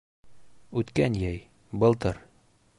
[0.81, 1.37] Үткән йәй,
[1.85, 2.23] былтыр